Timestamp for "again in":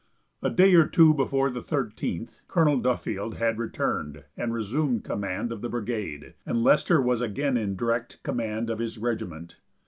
7.21-7.75